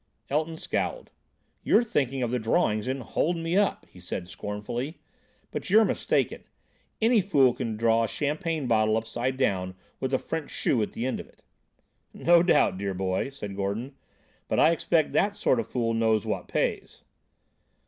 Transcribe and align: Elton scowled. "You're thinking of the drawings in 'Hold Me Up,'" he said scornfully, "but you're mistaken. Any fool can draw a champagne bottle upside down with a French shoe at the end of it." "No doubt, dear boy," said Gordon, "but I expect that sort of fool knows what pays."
Elton 0.31 0.57
scowled. 0.57 1.11
"You're 1.61 1.83
thinking 1.83 2.23
of 2.23 2.31
the 2.31 2.39
drawings 2.39 2.87
in 2.87 3.01
'Hold 3.01 3.37
Me 3.37 3.55
Up,'" 3.55 3.85
he 3.87 3.99
said 3.99 4.27
scornfully, 4.27 4.97
"but 5.51 5.69
you're 5.69 5.85
mistaken. 5.85 6.43
Any 6.99 7.21
fool 7.21 7.53
can 7.53 7.77
draw 7.77 8.05
a 8.05 8.07
champagne 8.07 8.65
bottle 8.65 8.97
upside 8.97 9.37
down 9.37 9.75
with 9.99 10.11
a 10.11 10.17
French 10.17 10.49
shoe 10.49 10.81
at 10.81 10.93
the 10.93 11.05
end 11.05 11.19
of 11.19 11.27
it." 11.27 11.43
"No 12.15 12.41
doubt, 12.41 12.79
dear 12.79 12.95
boy," 12.95 13.29
said 13.29 13.55
Gordon, 13.55 13.93
"but 14.47 14.59
I 14.59 14.71
expect 14.71 15.11
that 15.11 15.35
sort 15.35 15.59
of 15.59 15.67
fool 15.69 15.93
knows 15.93 16.25
what 16.25 16.47
pays." 16.47 17.03